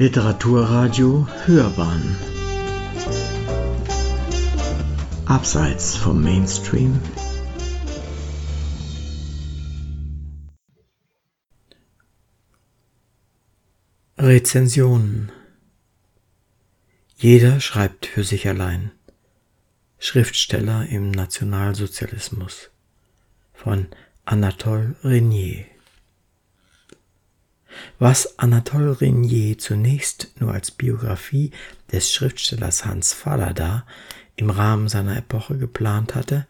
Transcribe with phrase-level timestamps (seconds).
[0.00, 2.16] Literaturradio Hörbahn.
[5.26, 7.00] Abseits vom Mainstream.
[14.16, 15.32] Rezensionen
[17.16, 18.92] Jeder schreibt für sich allein.
[19.98, 22.70] Schriftsteller im Nationalsozialismus.
[23.52, 23.88] Von
[24.24, 25.64] Anatole Renier
[27.98, 31.52] was Anatole Renier zunächst nur als Biografie
[31.92, 33.84] des Schriftstellers Hans Fallada
[34.36, 36.46] im Rahmen seiner Epoche geplant hatte,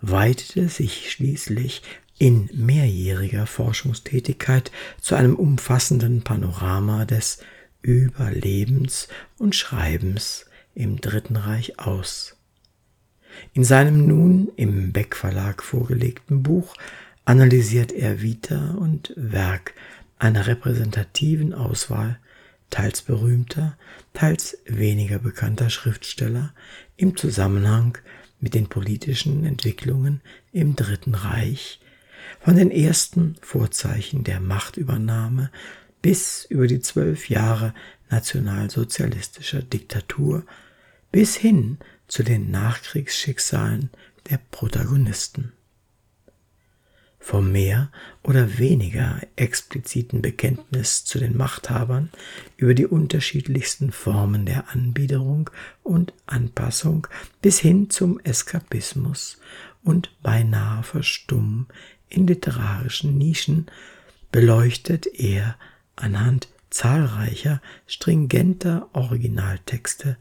[0.00, 1.82] weitete sich schließlich
[2.18, 4.70] in mehrjähriger Forschungstätigkeit
[5.00, 7.38] zu einem umfassenden Panorama des
[7.82, 9.08] Überlebens
[9.38, 12.36] und Schreibens im Dritten Reich aus.
[13.52, 16.74] In seinem nun im Beck Verlag vorgelegten Buch
[17.24, 19.74] analysiert er Vita und Werk
[20.18, 22.18] einer repräsentativen Auswahl
[22.70, 23.76] teils berühmter,
[24.12, 26.52] teils weniger bekannter Schriftsteller
[26.96, 27.98] im Zusammenhang
[28.40, 30.20] mit den politischen Entwicklungen
[30.52, 31.80] im Dritten Reich,
[32.40, 35.50] von den ersten Vorzeichen der Machtübernahme
[36.02, 37.72] bis über die zwölf Jahre
[38.10, 40.44] nationalsozialistischer Diktatur
[41.12, 41.78] bis hin
[42.08, 43.90] zu den Nachkriegsschicksalen
[44.30, 45.52] der Protagonisten
[47.26, 47.90] vom mehr
[48.22, 52.10] oder weniger expliziten Bekenntnis zu den Machthabern
[52.56, 55.50] über die unterschiedlichsten Formen der Anbiederung
[55.82, 57.08] und Anpassung
[57.42, 59.40] bis hin zum Eskapismus
[59.82, 61.66] und beinahe Verstummen
[62.08, 63.66] in literarischen Nischen
[64.30, 65.56] beleuchtet er
[65.96, 70.16] anhand zahlreicher stringenter Originaltexte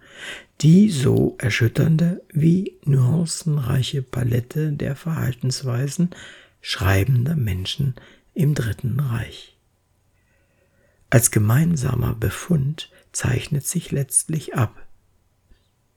[0.61, 6.09] die so erschütternde wie nuancenreiche Palette der Verhaltensweisen
[6.67, 7.93] schreibender Menschen
[8.33, 9.55] im Dritten Reich.
[11.11, 14.75] Als gemeinsamer Befund zeichnet sich letztlich ab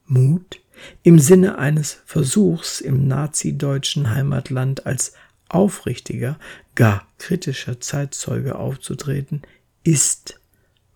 [0.05, 0.61] Mut
[1.03, 5.15] im Sinne eines Versuchs im nazideutschen Heimatland als
[5.49, 6.39] aufrichtiger,
[6.75, 9.41] gar kritischer Zeitzeuge aufzutreten,
[9.85, 10.39] ist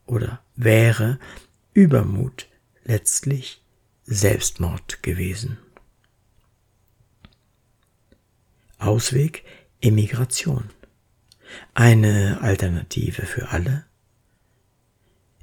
[0.04, 1.19] oder wäre
[1.72, 2.46] Übermut
[2.84, 3.62] letztlich
[4.04, 5.56] Selbstmord gewesen.
[8.78, 9.44] Ausweg
[9.82, 10.70] Emigration.
[11.75, 13.84] Eine Alternative für alle?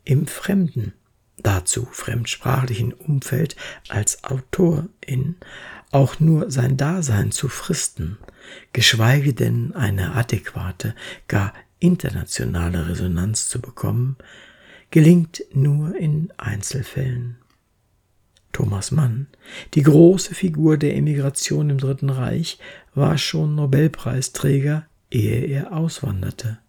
[0.05, 0.93] Im fremden,
[1.37, 3.57] dazu fremdsprachlichen Umfeld
[3.89, 5.35] als Autorin
[5.91, 8.17] auch nur sein Dasein zu fristen,
[8.71, 10.95] geschweige denn eine adäquate,
[11.27, 14.15] gar internationale Resonanz zu bekommen,
[14.89, 17.38] gelingt nur in Einzelfällen.
[18.51, 19.27] Thomas Mann,
[19.73, 22.59] die große Figur der Emigration im Dritten Reich,
[22.93, 26.59] war schon Nobelpreisträger, ehe er auswanderte.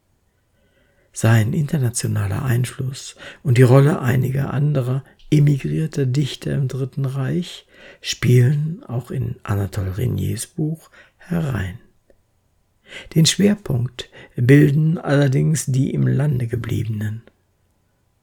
[1.13, 7.67] Sein internationaler Einfluss und die Rolle einiger anderer emigrierter Dichter im Dritten Reich
[8.01, 11.79] spielen auch in Anatole Reniers Buch herein.
[13.15, 17.23] Den Schwerpunkt bilden allerdings die im Lande gebliebenen.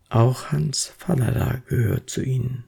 [0.10, 2.66] Auch Hans Fallada gehört zu ihnen.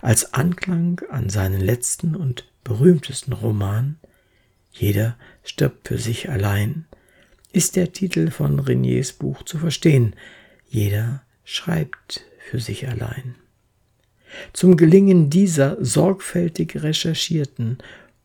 [0.00, 3.96] Als Anklang an seinen letzten und berühmtesten Roman
[4.70, 6.86] Jeder stirbt für sich allein
[7.52, 10.14] ist der Titel von Reniers Buch zu verstehen.
[10.68, 13.34] Jeder schreibt für sich allein.
[14.52, 17.78] Zum Gelingen dieser sorgfältig recherchierten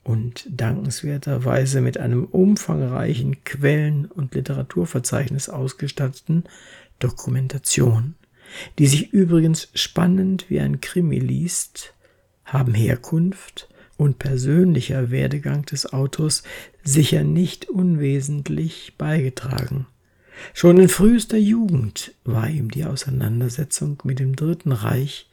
[0.03, 6.43] und dankenswerterweise mit einem umfangreichen Quellen- und Literaturverzeichnis ausgestatteten
[6.99, 8.15] Dokumentation
[8.79, 11.93] die sich übrigens spannend wie ein Krimi liest,
[12.45, 16.43] haben Herkunft und persönlicher Werdegang des Autors
[16.83, 19.87] sicher nicht unwesentlich beigetragen.
[20.53, 25.29] Schon in frühester Jugend war ihm die Auseinandersetzung mit dem Dritten Reich,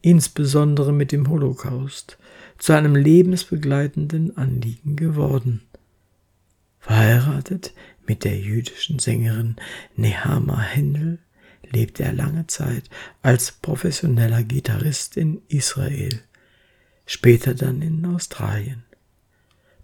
[0.00, 2.18] insbesondere mit dem Holocaust,
[2.56, 5.62] zu einem lebensbegleitenden Anliegen geworden.
[6.80, 7.72] Verheiratet
[8.06, 9.56] mit der jüdischen Sängerin
[9.96, 11.18] Nehama Händel
[11.70, 12.84] lebte er lange Zeit
[13.22, 16.22] als professioneller Gitarrist in Israel,
[17.06, 18.84] später dann in Australien.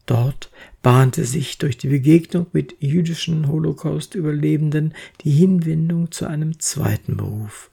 [0.06, 0.50] Dort
[0.82, 7.70] bahnte sich durch die Begegnung mit jüdischen Holocaust-Überlebenden die Hinwendung zu einem zweiten Beruf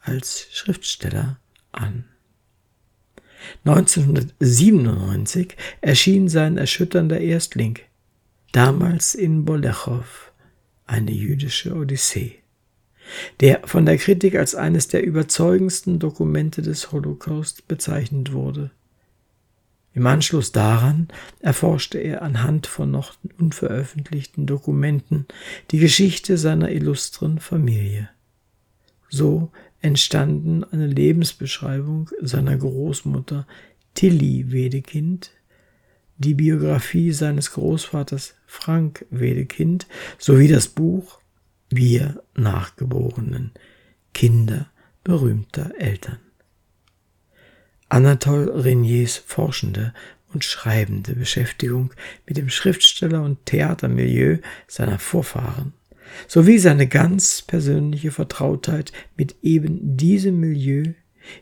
[0.00, 1.38] als Schriftsteller
[1.70, 2.04] an.
[3.64, 7.78] 1997 erschien sein erschütternder Erstling,
[8.50, 10.32] damals in Bolechow,
[10.86, 12.40] eine jüdische Odyssee
[13.40, 18.70] der von der Kritik als eines der überzeugendsten Dokumente des Holocaust bezeichnet wurde.
[19.94, 21.08] Im Anschluss daran
[21.40, 25.26] erforschte er anhand von noch unveröffentlichten Dokumenten
[25.70, 28.08] die Geschichte seiner illustren Familie.
[29.08, 29.50] So
[29.80, 33.46] entstanden eine Lebensbeschreibung seiner Großmutter
[33.94, 35.32] Tilly Wedekind,
[36.18, 39.86] die Biografie seines Großvaters Frank Wedekind
[40.18, 41.20] sowie das Buch
[41.70, 43.52] Wir Nachgeborenen
[44.14, 44.70] Kinder
[45.04, 46.18] berühmter Eltern.
[47.90, 49.92] Anatole Reniers forschende
[50.32, 51.92] und schreibende Beschäftigung
[52.26, 55.72] mit dem Schriftsteller und Theatermilieu seiner Vorfahren
[56.26, 60.92] sowie seine ganz persönliche Vertrautheit mit eben diesem Milieu,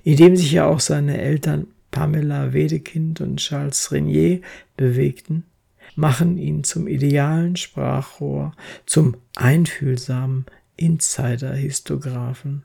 [0.03, 4.41] in dem sich ja auch seine Eltern Pamela Wedekind und Charles Renier
[4.77, 5.45] bewegten,
[5.97, 8.53] machen ihn zum idealen Sprachrohr,
[8.85, 10.47] zum einfühlsamen
[10.77, 12.65] Insider-Histographen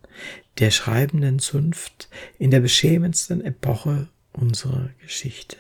[0.60, 5.58] der schreibenden Zunft in der beschämendsten Epoche unserer Geschichte.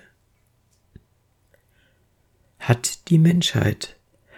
[2.59, 3.95] Hat die Menschheit,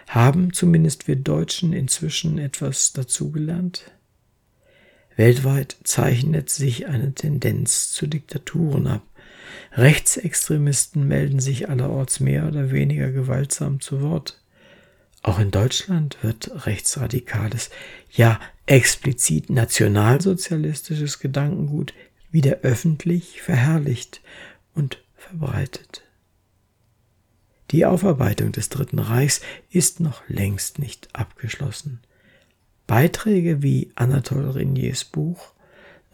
[0.08, 3.90] haben zumindest wir Deutschen inzwischen etwas dazugelernt?
[5.16, 9.02] Weltweit zeichnet sich eine Tendenz zu Diktaturen ab.
[9.72, 14.40] Rechtsextremisten melden sich allerorts mehr oder weniger gewaltsam zu Wort.
[15.22, 17.70] Auch in Deutschland wird rechtsradikales,
[18.12, 21.94] ja explizit nationalsozialistisches Gedankengut
[22.30, 24.20] wieder öffentlich verherrlicht
[24.74, 26.02] und verbreitet.
[27.70, 29.40] Die Aufarbeitung des Dritten Reichs
[29.70, 32.00] ist noch längst nicht abgeschlossen.
[32.86, 35.53] Beiträge wie Anatole Reniers Buch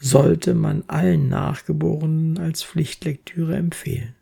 [0.01, 4.15] sollte man allen Nachgeborenen als Pflichtlektüre empfehlen.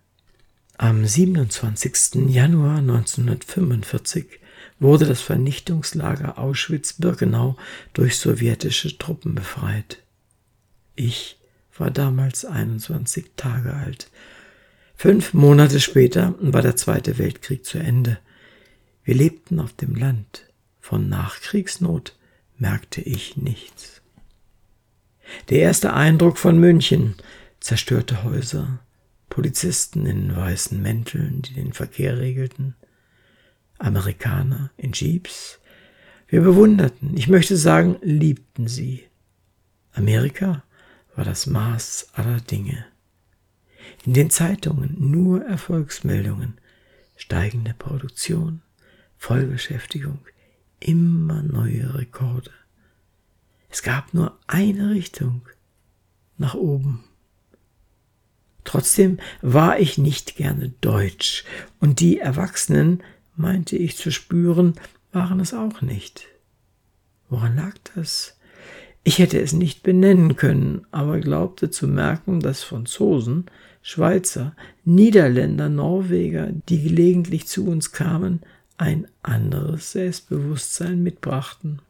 [0.77, 2.29] Am 27.
[2.29, 4.27] Januar 1945
[4.81, 7.57] wurde das Vernichtungslager Auschwitz-Birkenau
[7.95, 10.03] durch sowjetische Truppen befreit.
[10.95, 11.37] Ich
[11.77, 14.11] war damals 21 Tage alt.
[14.97, 18.19] Fünf Monate später war der Zweite Weltkrieg zu Ende.
[19.05, 20.45] Wir lebten auf dem Land.
[20.81, 22.17] Von Nachkriegsnot
[22.57, 24.01] merkte ich nichts.
[25.51, 27.15] Der erste Eindruck von München,
[27.61, 28.81] zerstörte Häuser,
[29.29, 32.75] Polizisten in weißen Mänteln, die den Verkehr regelten,
[33.79, 35.61] Amerikaner in Jeeps.
[36.27, 39.05] Wir bewunderten, ich möchte sagen, liebten sie.
[39.93, 40.63] Amerika
[41.15, 42.85] war das Maß aller Dinge.
[44.05, 46.59] In den Zeitungen nur Erfolgsmeldungen,
[47.17, 48.63] steigende Produktion,
[49.17, 50.21] Vollbeschäftigung,
[50.81, 52.51] immer neue Rekorde.
[53.79, 55.43] Es gab nur eine Richtung
[56.37, 57.05] nach oben.
[58.65, 61.45] Trotzdem war ich nicht gerne deutsch,
[61.79, 63.05] und die Erwachsenen
[63.37, 64.75] meinte ich zu spüren,
[65.13, 66.27] waren es auch nicht.
[67.29, 68.37] Woran lag das?
[69.05, 73.47] Ich hätte es nicht benennen können, aber glaubte zu merken, dass Franzosen,
[73.81, 78.41] Schweizer, Niederländer, Norweger, die gelegentlich zu uns kamen,
[78.77, 81.81] ein anderes Selbstbewusstsein mitbrachten.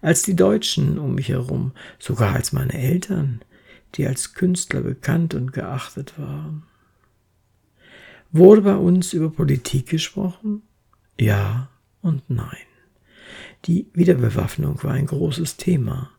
[0.00, 3.40] Als die Deutschen um mich herum, sogar als meine Eltern,
[3.94, 6.64] die als Künstler bekannt und geachtet waren.
[8.32, 10.62] Wurde bei uns über Politik gesprochen?
[11.18, 11.70] Ja
[12.02, 12.56] und nein.
[13.64, 16.10] Die Wiederbewaffnung war ein großes Thema.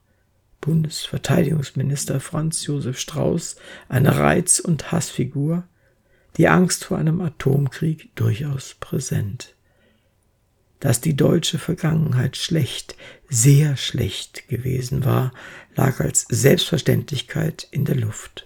[0.61, 3.57] Bundesverteidigungsminister Franz Josef Strauß
[3.87, 5.63] eine Reiz- und Hassfigur,
[6.37, 9.55] die Angst vor einem Atomkrieg durchaus präsent.
[10.79, 12.95] Dass die deutsche Vergangenheit schlecht,
[13.29, 15.33] sehr schlecht gewesen war,
[15.75, 18.43] lag als Selbstverständlichkeit in der Luft.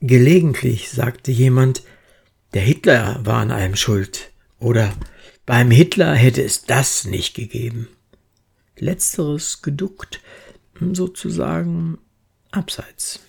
[0.00, 1.82] Gelegentlich sagte jemand,
[2.52, 4.30] der Hitler war an allem schuld.
[4.58, 4.92] Oder
[5.44, 7.88] beim Hitler hätte es das nicht gegeben.
[8.76, 10.20] Letzteres geduckt,
[10.80, 11.98] sozusagen
[12.50, 13.20] abseits.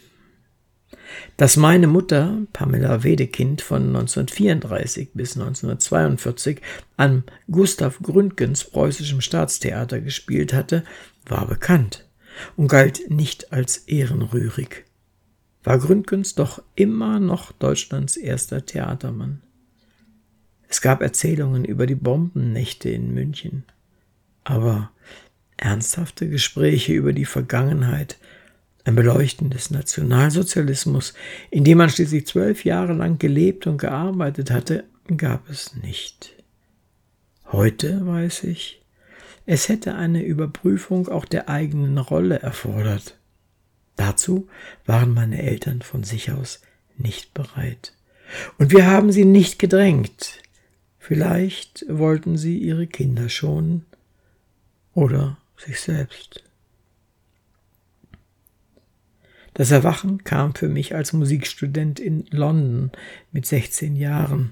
[1.38, 6.62] Dass meine Mutter, Pamela Wedekind, von 1934 bis 1942
[6.98, 10.84] an Gustav Gründgens preußischem Staatstheater gespielt hatte,
[11.25, 12.07] war bekannt
[12.55, 14.86] und galt nicht als ehrenrührig
[15.65, 19.41] war Gründgens doch immer noch Deutschlands erster Theatermann.
[20.67, 23.63] Es gab Erzählungen über die Bombennächte in München,
[24.43, 24.91] aber
[25.57, 28.17] ernsthafte Gespräche über die Vergangenheit,
[28.85, 31.13] ein Beleuchten des Nationalsozialismus,
[31.49, 34.85] in dem man schließlich zwölf Jahre lang gelebt und gearbeitet hatte,
[35.17, 36.33] gab es nicht.
[37.51, 38.81] Heute weiß ich,
[39.47, 43.17] es hätte eine Überprüfung auch der eigenen Rolle erfordert.
[43.95, 44.47] Dazu
[44.85, 46.61] waren meine Eltern von sich aus
[46.97, 47.93] nicht bereit.
[48.57, 50.41] Und wir haben sie nicht gedrängt.
[50.99, 53.85] Vielleicht wollten sie ihre Kinder schonen
[54.93, 56.44] oder sich selbst.
[59.55, 62.91] Das Erwachen kam für mich als Musikstudent in London
[63.31, 64.51] mit 16 Jahren.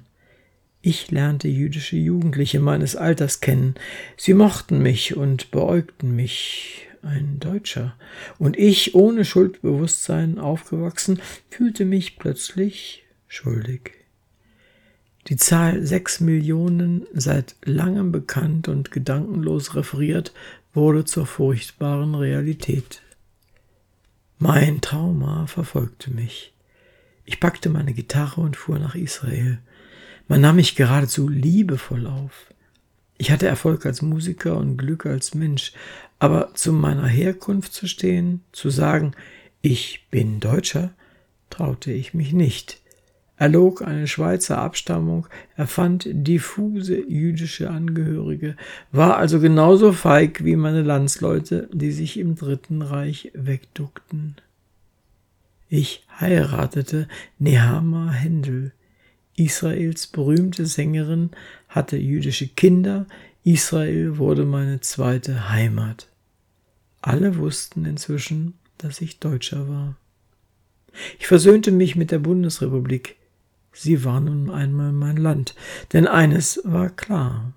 [0.81, 3.75] Ich lernte jüdische Jugendliche meines Alters kennen.
[4.15, 7.97] Sie mochten mich und beäugten mich, ein Deutscher,
[8.39, 11.19] und ich, ohne Schuldbewusstsein aufgewachsen,
[11.49, 13.91] fühlte mich plötzlich schuldig.
[15.27, 20.33] Die Zahl sechs Millionen, seit langem bekannt und gedankenlos referiert,
[20.73, 23.02] wurde zur furchtbaren Realität.
[24.43, 26.53] Mein Trauma verfolgte mich.
[27.23, 29.59] Ich packte meine Gitarre und fuhr nach Israel.
[30.27, 32.53] Man nahm mich geradezu liebevoll auf.
[33.17, 35.71] Ich hatte Erfolg als Musiker und Glück als Mensch,
[36.19, 39.13] aber zu meiner Herkunft zu stehen, zu sagen,
[39.61, 40.93] ich bin Deutscher,
[41.49, 42.81] traute ich mich nicht
[43.37, 48.55] erlog eine Schweizer Abstammung, erfand diffuse jüdische Angehörige,
[48.91, 54.35] war also genauso feig wie meine Landsleute, die sich im Dritten Reich wegduckten.
[55.67, 57.07] Ich heiratete
[57.39, 58.73] Nehama Händel.
[59.35, 61.31] Israels berühmte Sängerin
[61.67, 63.07] hatte jüdische Kinder,
[63.43, 66.07] Israel wurde meine zweite Heimat.
[67.01, 69.97] Alle wussten inzwischen, dass ich Deutscher war.
[71.19, 73.17] Ich versöhnte mich mit der Bundesrepublik.
[73.73, 75.55] Sie war nun einmal mein Land,
[75.91, 77.53] denn eines war klar,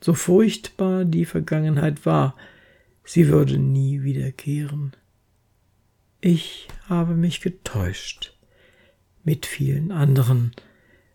[0.00, 2.36] so furchtbar die Vergangenheit war,
[3.04, 4.96] sie würde nie wiederkehren.
[6.20, 8.36] Ich habe mich getäuscht,
[9.24, 10.52] mit vielen anderen.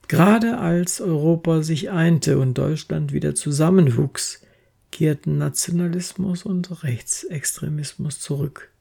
[0.08, 4.41] Gerade als Europa sich einte und Deutschland wieder zusammenwuchs,
[4.91, 8.72] kehrten Nationalismus und Rechtsextremismus zurück.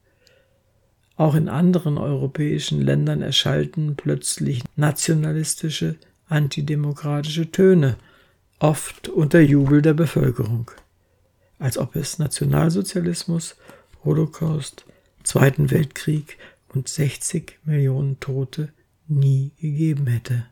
[1.17, 5.97] Auch in anderen europäischen Ländern erschallten plötzlich nationalistische,
[6.29, 7.97] antidemokratische Töne,
[8.59, 10.71] oft unter Jubel der Bevölkerung,
[11.59, 13.57] als ob es Nationalsozialismus,
[14.05, 14.85] Holocaust,
[15.23, 18.73] Zweiten Weltkrieg und 60 Millionen Tote
[19.09, 20.47] nie gegeben hätte.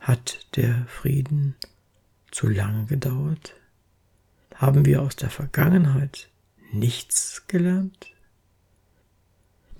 [0.00, 1.56] Hat der Frieden
[2.30, 3.54] zu lange gedauert?
[4.54, 6.28] Haben wir aus der Vergangenheit
[6.72, 8.08] nichts gelernt?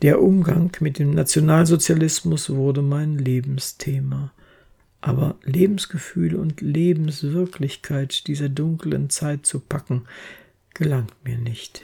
[0.02, 4.32] Der Umgang mit dem Nationalsozialismus wurde mein Lebensthema.
[5.00, 10.04] Aber Lebensgefühl und Lebenswirklichkeit dieser dunklen Zeit zu packen,
[10.72, 11.82] gelangt mir nicht.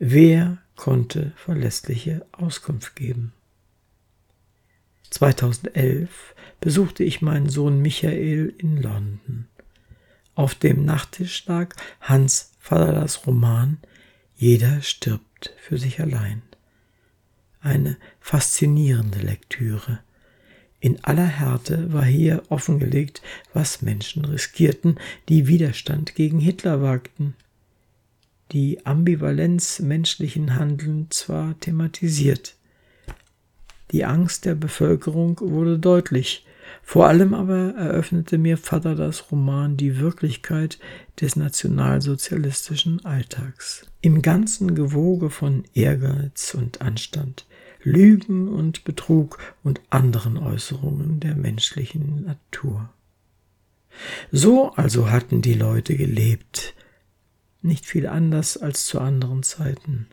[0.00, 3.32] Wer konnte verlässliche Auskunft geben?
[5.10, 9.46] 2011 besuchte ich meinen Sohn Michael in London.
[10.34, 13.78] Auf dem Nachttisch lag Hans Fadalas Roman
[14.34, 16.42] Jeder stirbt für sich allein
[17.62, 20.00] eine faszinierende Lektüre.
[20.80, 23.22] In aller Härte war hier offengelegt,
[23.54, 27.34] was Menschen riskierten, die Widerstand gegen Hitler wagten.
[28.50, 32.56] Die Ambivalenz menschlichen Handelns zwar thematisiert.
[33.92, 36.44] Die Angst der Bevölkerung wurde deutlich,
[36.82, 40.78] vor allem aber eröffnete mir Vater das Roman die Wirklichkeit
[41.20, 43.86] des nationalsozialistischen Alltags.
[44.00, 47.46] Im ganzen Gewoge von Ehrgeiz und Anstand,
[47.82, 52.90] Lügen und Betrug und anderen Äußerungen der menschlichen Natur.
[54.30, 56.74] So also hatten die Leute gelebt,
[57.60, 60.08] nicht viel anders als zu anderen Zeiten.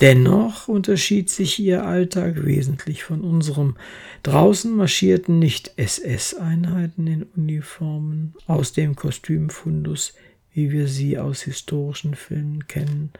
[0.00, 3.76] Dennoch unterschied sich ihr Alltag wesentlich von unserem.
[4.22, 10.14] Draußen marschierten nicht SS-Einheiten in Uniformen aus dem Kostümfundus,
[10.52, 13.12] wie wir sie aus historischen Filmen kennen,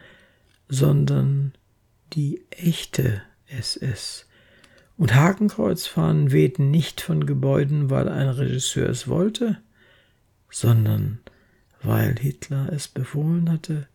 [0.69, 1.53] sondern
[2.13, 4.27] die echte SS.
[4.97, 9.57] Und Hakenkreuzfahnen wehten nicht von Gebäuden, weil ein Regisseur es wollte,
[10.49, 11.19] sondern
[11.81, 13.87] weil Hitler es befohlen hatte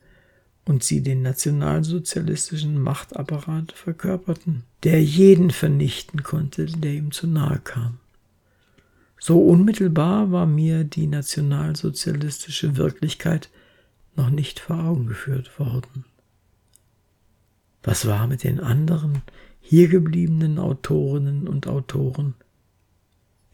[0.69, 8.01] und sie den nationalsozialistischen Machtapparat verkörperten, der jeden vernichten konnte, der ihm zu nahe kam.
[9.19, 13.49] So unmittelbar war mir die nationalsozialistische Wirklichkeit
[14.15, 16.05] noch nicht vor Augen geführt worden.
[17.83, 19.23] Was war mit den anderen
[19.63, 22.35] hier gebliebenen Autorinnen und Autoren?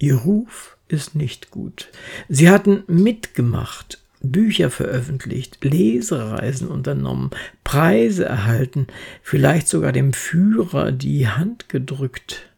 [0.00, 1.92] Ihr Ruf ist nicht gut.
[2.28, 7.30] Sie hatten mitgemacht, Bücher veröffentlicht, Lesereisen unternommen,
[7.62, 8.86] Preise erhalten,
[9.22, 12.50] vielleicht sogar dem Führer die Hand gedrückt.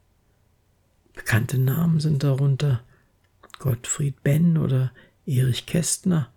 [1.14, 2.82] Bekannte Namen sind darunter
[3.58, 4.92] Gottfried Benn oder
[5.26, 6.28] Erich Kästner,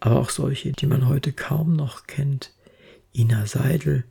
[0.00, 2.52] aber auch solche, die man heute kaum noch kennt.
[3.14, 4.04] Ina Seidel,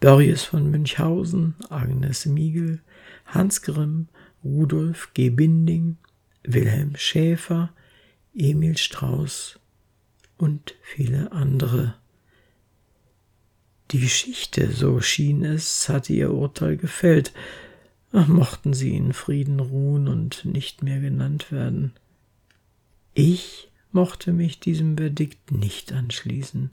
[0.00, 2.80] Börjes von Münchhausen, Agnes Miegel,
[3.26, 4.08] Hans Grimm,
[4.44, 5.30] Rudolf G.
[5.30, 5.96] Binding,
[6.42, 7.70] Wilhelm Schäfer,
[8.34, 9.58] Emil Strauß
[10.38, 11.94] und viele andere.
[13.90, 17.32] Die Geschichte, so schien es, hatte ihr Urteil gefällt,
[18.12, 21.92] mochten sie in Frieden ruhen und nicht mehr genannt werden.
[23.14, 26.70] Ich mochte mich diesem Verdikt nicht anschließen.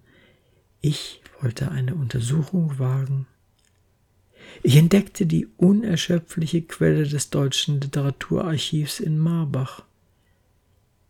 [0.81, 3.27] Ich wollte eine Untersuchung wagen.
[4.61, 9.83] Ich entdeckte die unerschöpfliche Quelle des deutschen Literaturarchivs in Marbach.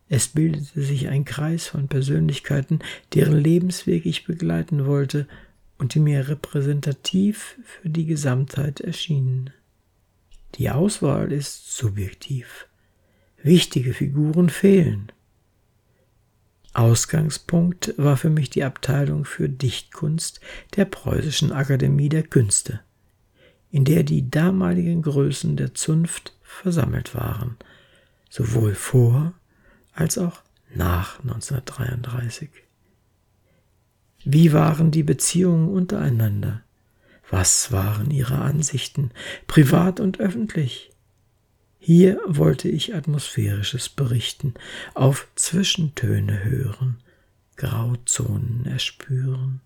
[0.07, 2.79] Es bildete sich ein Kreis von Persönlichkeiten,
[3.13, 5.27] deren Lebensweg ich begleiten wollte
[5.77, 9.49] und die mir repräsentativ für die Gesamtheit erschienen.
[10.55, 12.67] Die Auswahl ist subjektiv.
[13.41, 15.11] Wichtige Figuren fehlen.
[16.73, 20.39] Ausgangspunkt war für mich die Abteilung für Dichtkunst
[20.75, 22.81] der Preußischen Akademie der Künste,
[23.71, 27.57] in der die damaligen Größen der Zunft versammelt waren,
[28.29, 29.33] sowohl vor
[29.95, 30.41] als auch
[30.73, 32.49] nach 1933.
[34.25, 36.61] Wie waren die Beziehungen untereinander?
[37.29, 39.11] Was waren ihre Ansichten,
[39.47, 40.91] privat und öffentlich?
[41.79, 44.55] Hier wollte ich Atmosphärisches berichten,
[44.95, 46.97] auf Zwischentöne hören,
[47.55, 49.61] Grauzonen erspüren.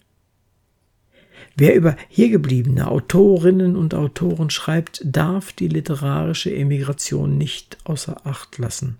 [1.55, 8.97] Wer über hiergebliebene Autorinnen und Autoren schreibt, darf die literarische Emigration nicht außer Acht lassen.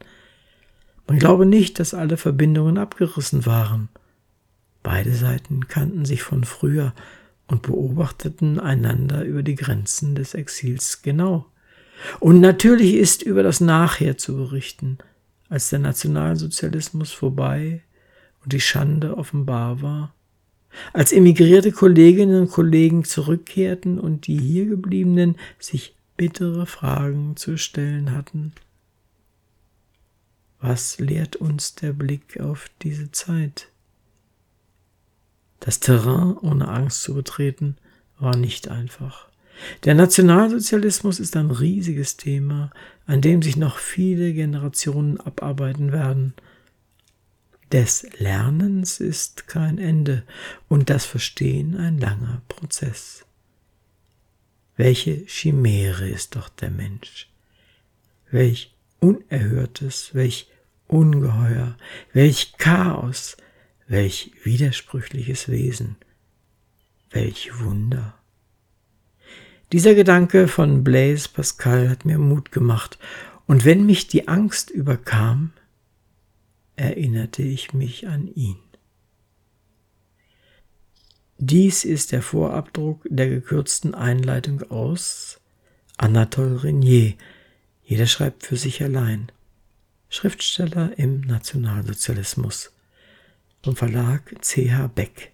[1.09, 3.89] Man glaube nicht, dass alle Verbindungen abgerissen waren.
[4.83, 6.93] Beide Seiten kannten sich von früher
[7.47, 11.47] und beobachteten einander über die Grenzen des Exils genau.
[12.19, 14.99] Und natürlich ist über das Nachher zu berichten,
[15.49, 17.81] als der Nationalsozialismus vorbei
[18.43, 20.13] und die Schande offenbar war,
[20.93, 28.53] als emigrierte Kolleginnen und Kollegen zurückkehrten und die hiergebliebenen sich bittere Fragen zu stellen hatten.
[30.61, 33.69] Was lehrt uns der Blick auf diese Zeit?
[35.61, 37.77] Das Terrain ohne Angst zu betreten
[38.17, 39.29] war nicht einfach.
[39.83, 42.71] Der Nationalsozialismus ist ein riesiges Thema,
[43.05, 46.33] an dem sich noch viele Generationen abarbeiten werden.
[47.71, 50.23] Des Lernens ist kein Ende
[50.67, 53.25] und das Verstehen ein langer Prozess.
[54.75, 57.29] Welche Chimäre ist doch der Mensch?
[58.31, 60.48] Welch Unerhörtes, welch
[60.89, 61.77] Ungeheuer,
[62.13, 63.37] welch Chaos,
[63.87, 65.95] welch widersprüchliches Wesen,
[67.11, 68.15] welch Wunder.
[69.71, 72.97] Dieser Gedanke von Blaise Pascal hat mir Mut gemacht,
[73.45, 75.53] und wenn mich die Angst überkam,
[76.75, 78.57] erinnerte ich mich an ihn.
[81.37, 85.39] Dies ist der Vorabdruck der gekürzten Einleitung aus
[85.97, 87.13] Anatole Renier.
[87.83, 89.31] Jeder schreibt für sich allein.
[90.09, 92.71] Schriftsteller im Nationalsozialismus.
[93.63, 95.31] Vom Verlag CH Beck.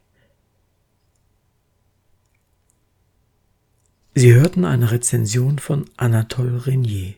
[4.13, 7.13] Sie hörten eine Rezension von Anatole Renier.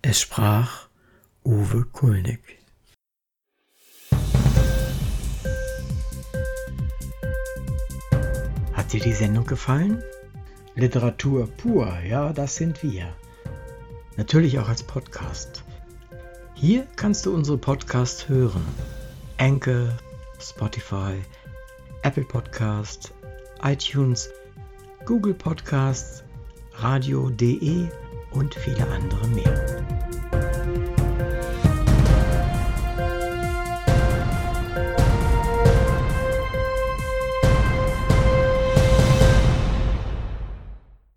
[0.00, 0.88] Es sprach
[1.44, 2.40] Uwe Kulnig.
[8.72, 10.02] Hat dir die Sendung gefallen?
[10.74, 13.14] Literatur pur, ja, das sind wir.
[14.16, 15.64] Natürlich auch als Podcast.
[16.62, 18.64] Hier kannst du unsere Podcasts hören.
[19.36, 19.88] Anchor,
[20.38, 21.20] Spotify,
[22.04, 23.12] Apple Podcast,
[23.64, 24.30] iTunes–
[25.04, 26.22] Google Podcasts,
[26.74, 27.88] radio.de
[28.30, 29.91] und viele andere mehr.